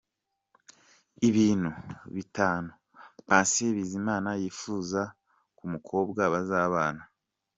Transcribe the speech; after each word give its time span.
Ibintu 1.29 1.71
bitanu 2.15 2.69
Patient 3.27 3.73
Bizimana 3.77 4.29
yifuza 4.41 5.01
ku 5.57 5.63
mukobwa 5.71 6.21
bazabana. 6.33 7.03